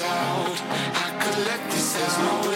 i 0.00 1.08
collect 1.20 1.70
this 1.70 1.96
as 1.96 2.18
no 2.18 2.47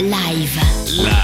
live. 0.00 1.17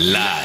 Live. 0.00 0.39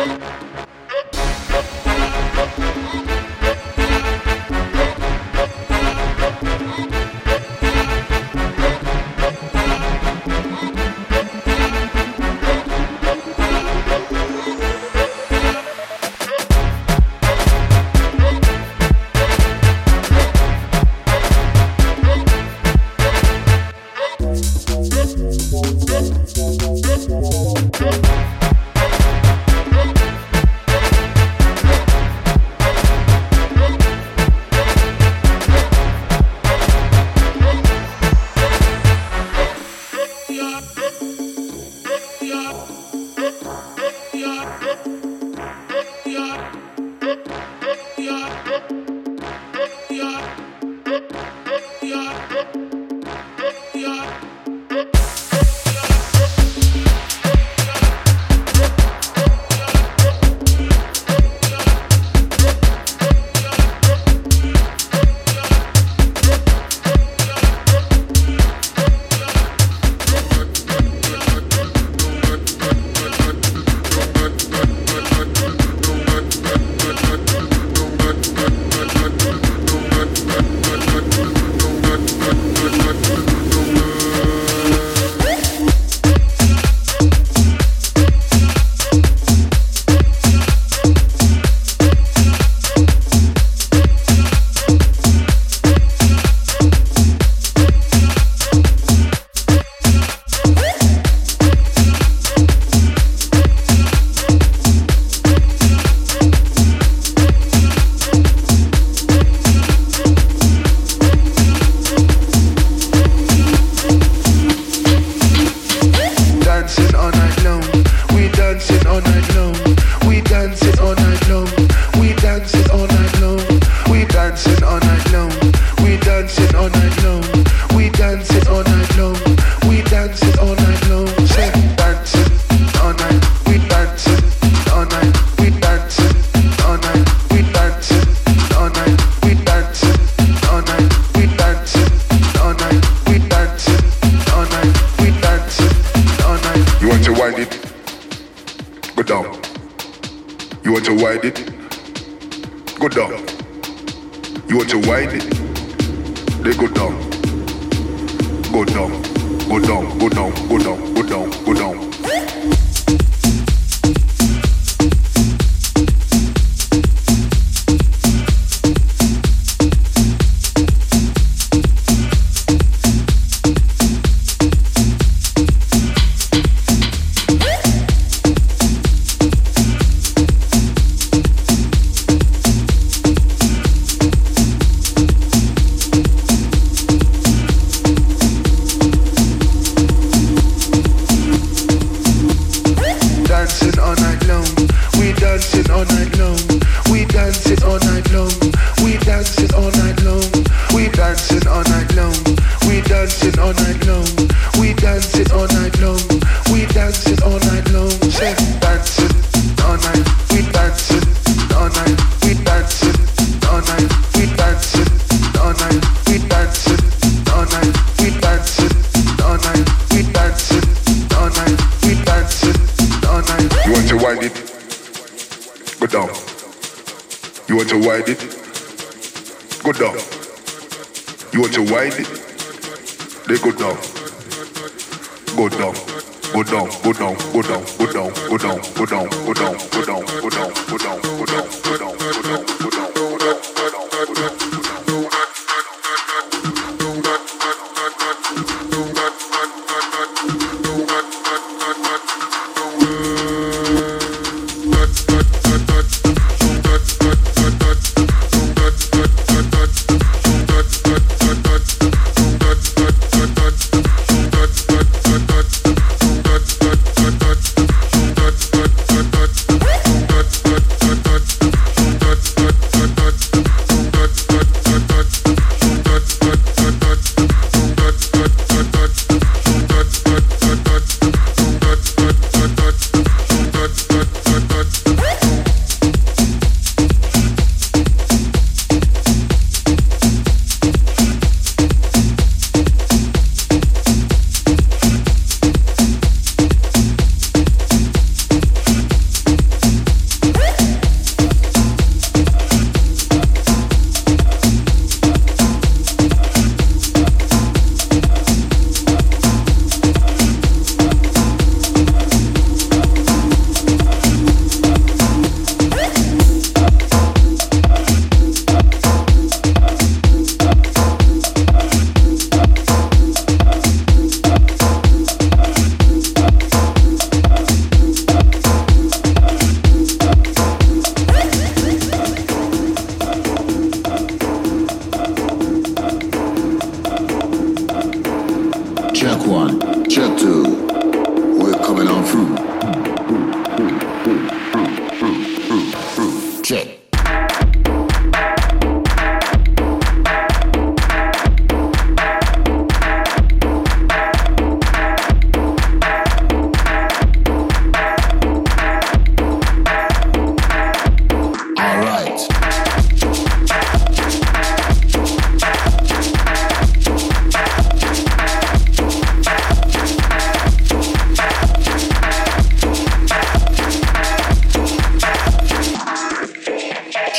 Bye. 0.00 0.49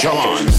John. 0.02 0.51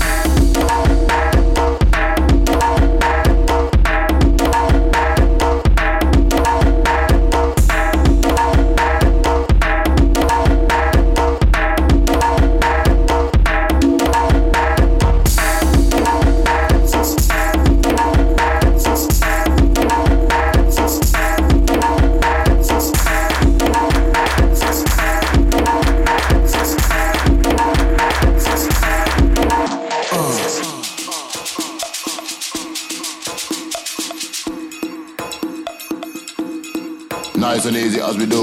Samba. 37.62 38.41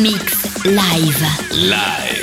Mix 0.00 0.64
live. 0.64 1.20
Live. 1.50 2.17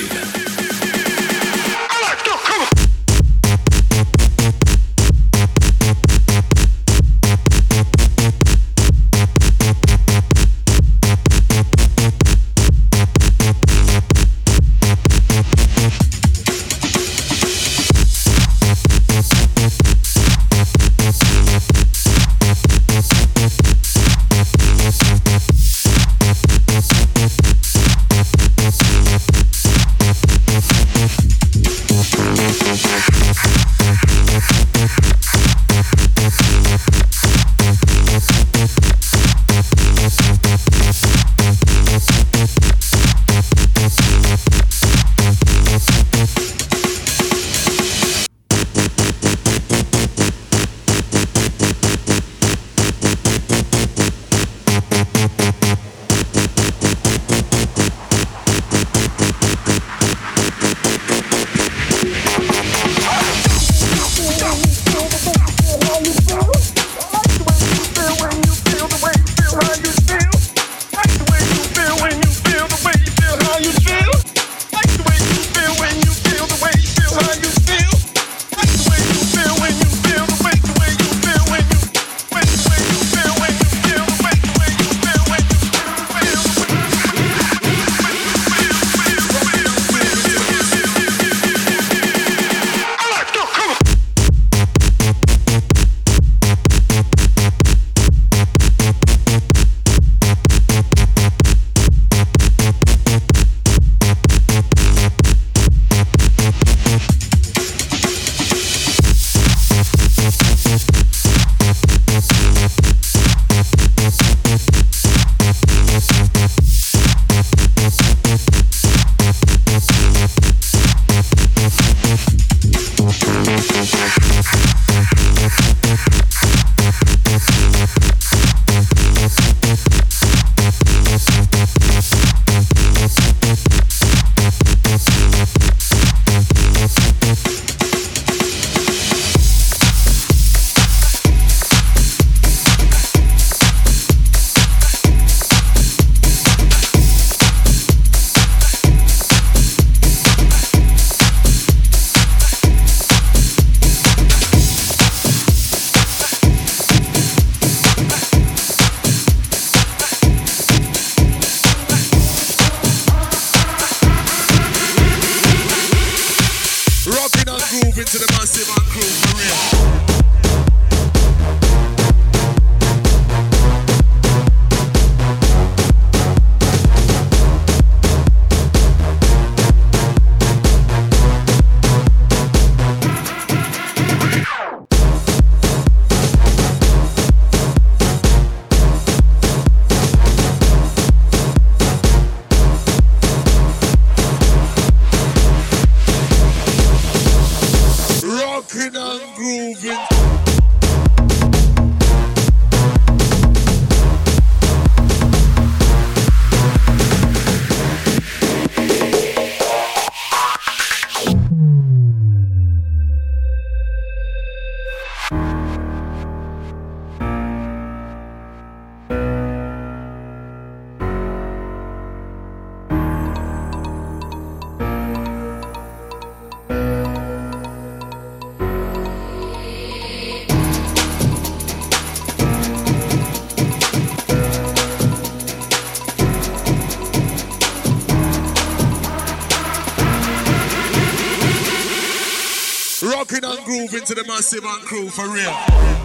The 244.15 244.23
massive 244.27 244.63
and 244.63 244.81
crew 244.83 245.09
for 245.09 245.27
real. 245.27 246.05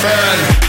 friend. 0.00 0.67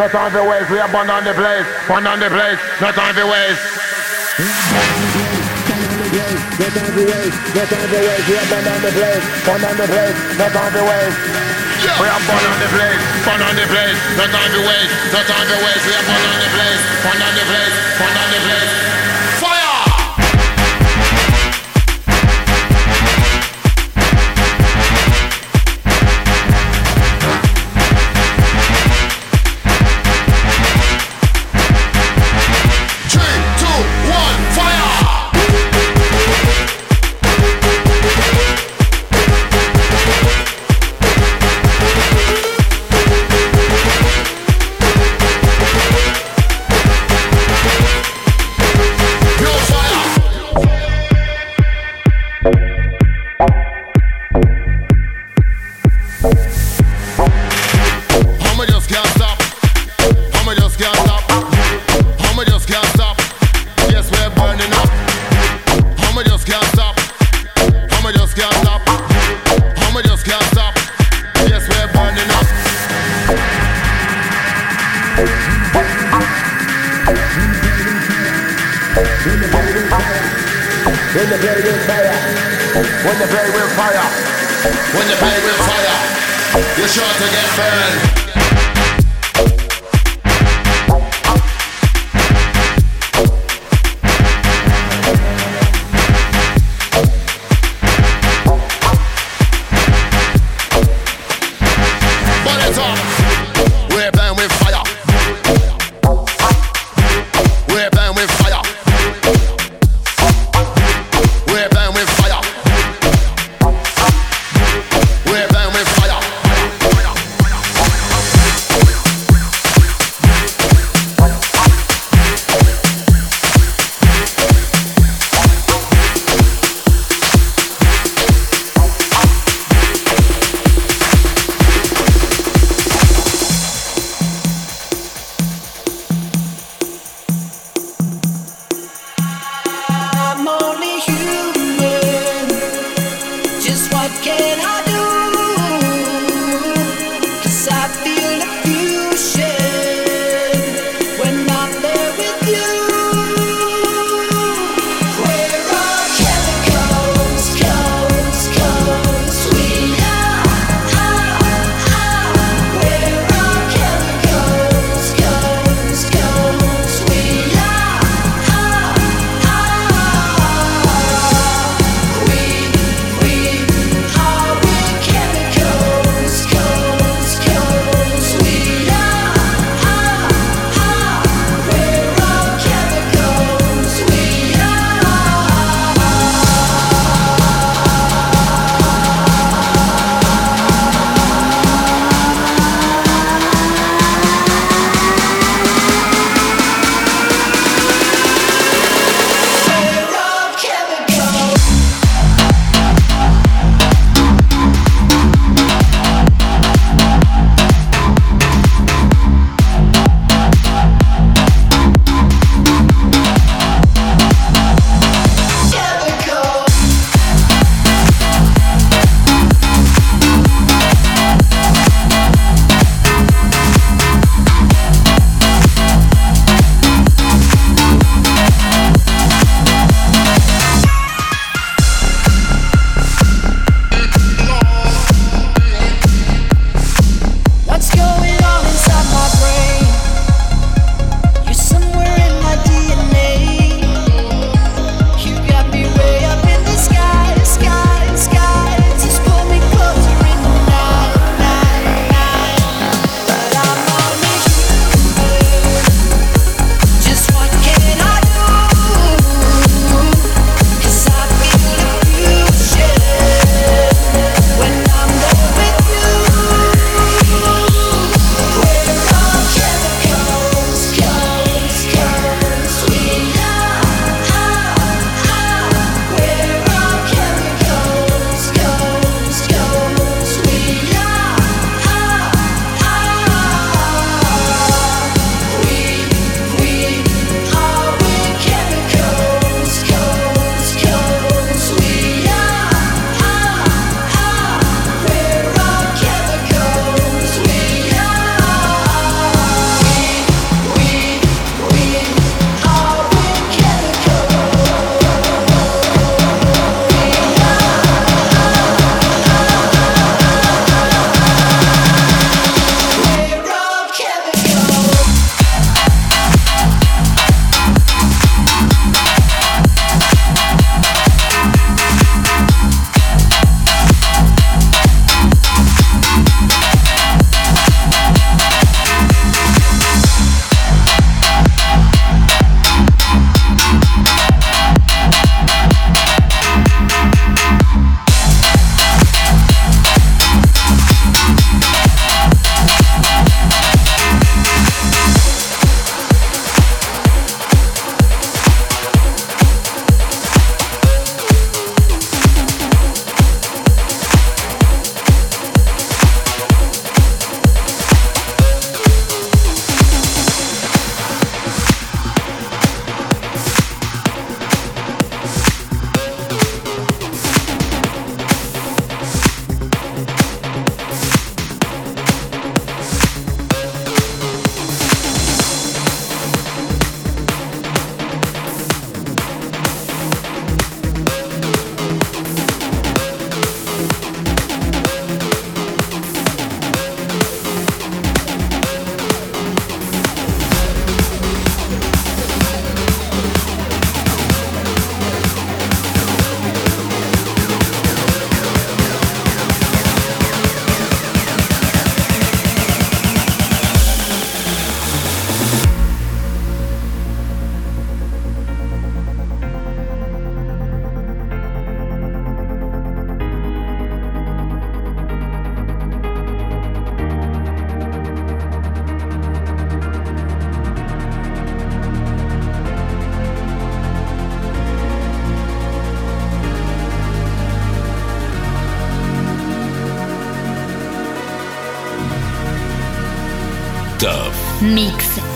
No 0.00 0.08
time 0.08 0.32
for 0.32 0.48
waste. 0.48 0.70
We 0.72 0.78
are 0.80 0.88
born 0.88 1.10
on 1.12 1.24
the 1.28 1.36
place, 1.36 1.68
born 1.84 2.06
on 2.08 2.16
the 2.16 2.32
place, 2.32 2.56
no 2.80 2.88
time 2.88 3.12
for 3.12 3.28
waste. 3.28 3.60
No 6.56 6.68
time 6.72 6.92
for 6.96 7.04
waste, 7.04 7.36
no 7.52 7.62
time 7.68 7.88
for 7.92 8.00
waste. 8.00 8.24
We 8.24 8.36
are 8.40 8.48
born 8.48 8.64
on 8.64 8.80
the 8.80 8.88
place, 8.96 9.24
born 9.44 9.60
on 9.60 9.76
the 9.76 9.84
place, 9.92 10.16
no 10.40 10.46
time 10.56 10.72
for 10.72 10.84
waste. 10.88 11.20
We 12.00 12.08
are 12.08 12.24
born 12.24 12.44
on 12.48 12.56
the 12.64 12.68
place, 12.72 13.02
born 13.28 13.40
on 13.44 13.54
the 13.60 13.66
place, 13.68 14.00
no 14.16 14.24
time 14.24 14.50
for 14.56 14.64
waste, 14.64 14.92
no 15.12 15.20
time 15.20 15.46
for 15.52 15.60
waste. 15.68 15.84
We 15.84 15.92
are 15.92 16.06
born 16.08 16.24
on 16.32 16.36
the 16.40 16.48
place, 16.48 16.80
born 17.04 17.20
on 17.20 17.32
the 17.36 17.44
place, 17.44 17.74
born 18.00 18.16
on 18.16 18.28
the 18.32 18.40
place. 18.40 18.79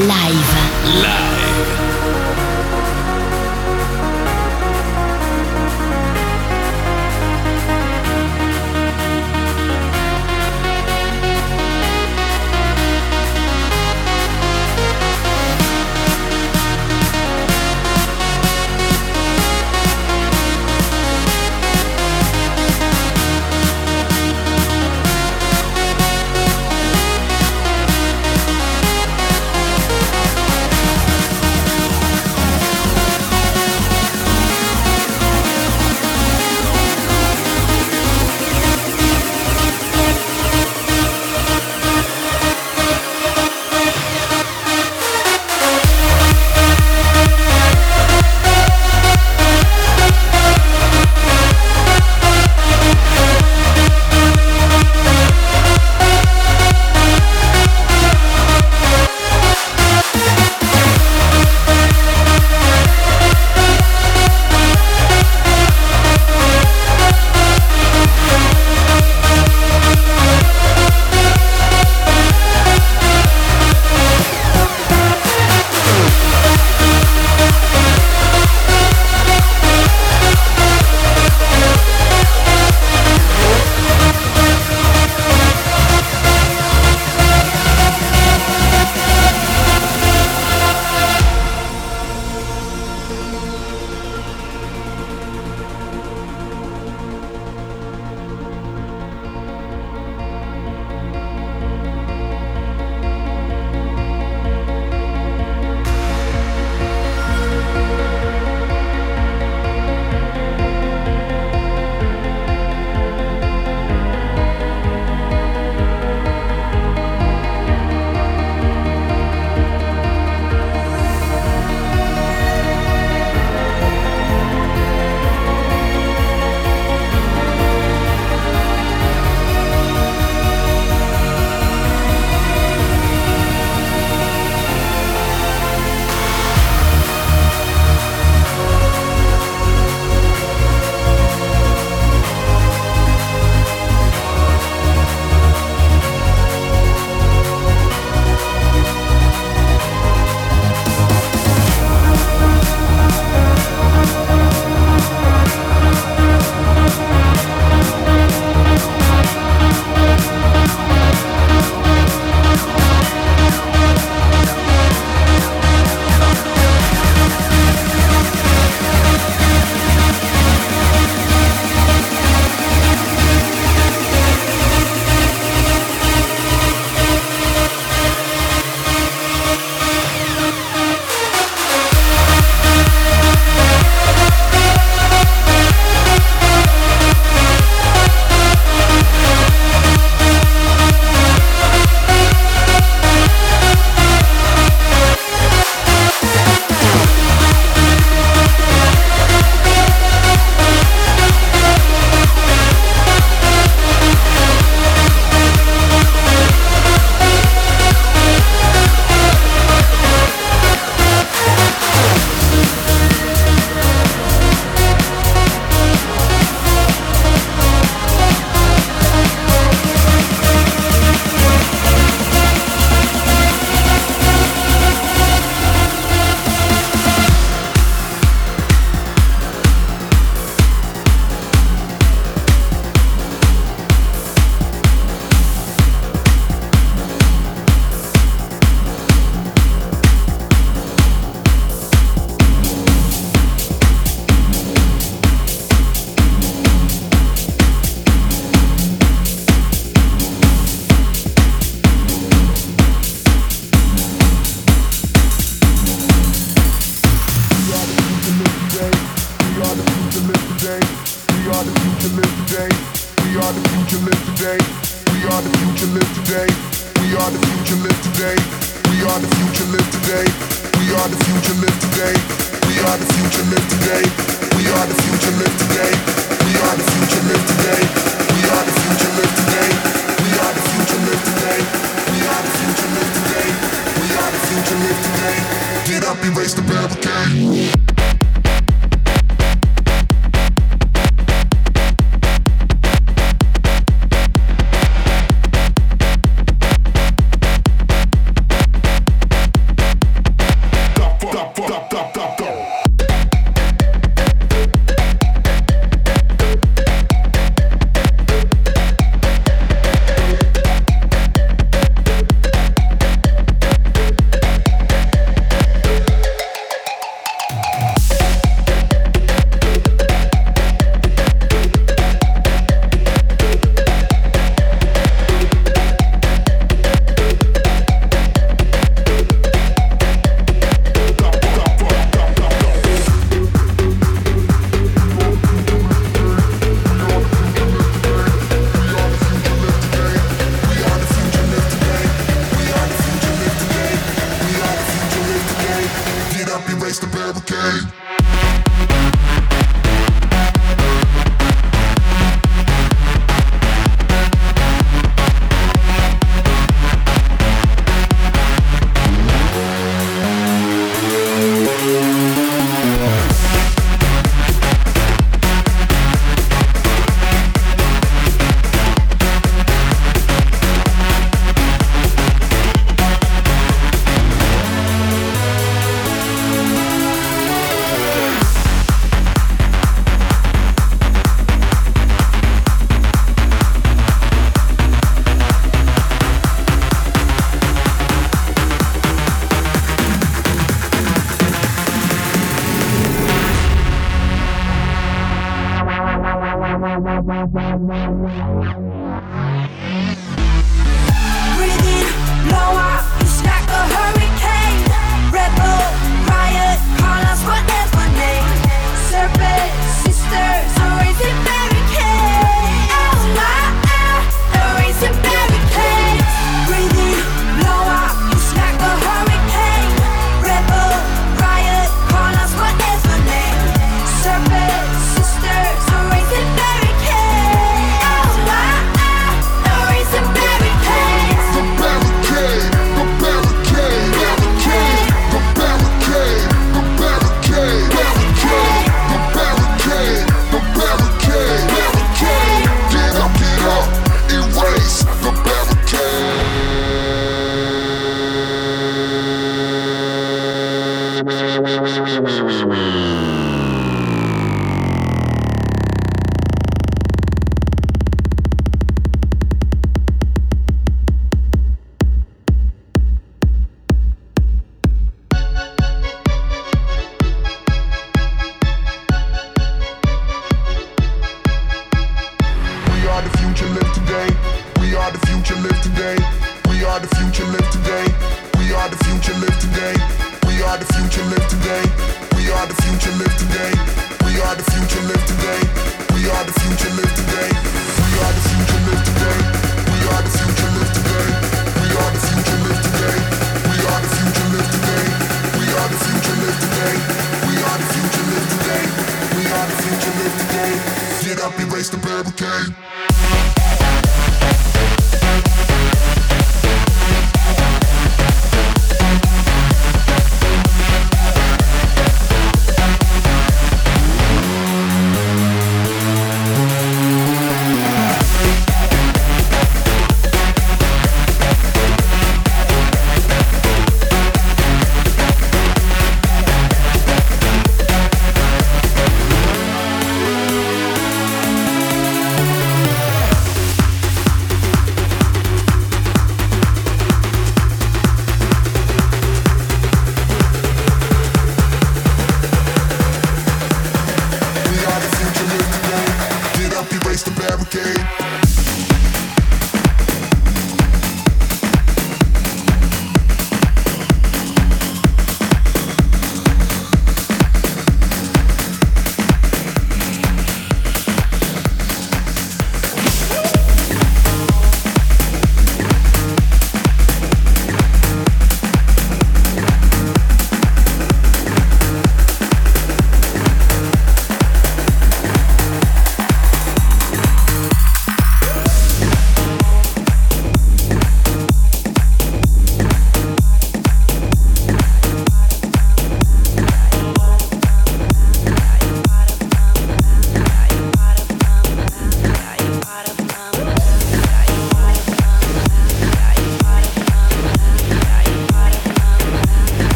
Live. 0.00 0.49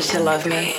To 0.00 0.20
love 0.20 0.46
me. 0.46 0.77